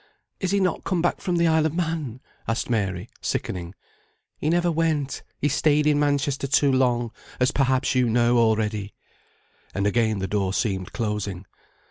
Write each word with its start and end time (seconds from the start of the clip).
"Is 0.39 0.49
he 0.49 0.59
not 0.59 0.83
come 0.83 1.03
back 1.03 1.21
from 1.21 1.35
the 1.35 1.45
Isle 1.45 1.67
of 1.67 1.75
Man?" 1.75 2.21
asked 2.47 2.71
Mary, 2.71 3.07
sickening. 3.21 3.75
"He 4.39 4.49
never 4.49 4.71
went; 4.71 5.21
he 5.37 5.47
stayed 5.47 5.85
in 5.85 5.99
Manchester 5.99 6.47
too 6.47 6.71
long; 6.71 7.11
as 7.39 7.51
perhaps 7.51 7.93
you 7.93 8.09
know, 8.09 8.39
already." 8.39 8.95
And 9.75 9.85
again 9.85 10.17
the 10.17 10.25
door 10.27 10.55
seemed 10.55 10.91
closing. 10.91 11.45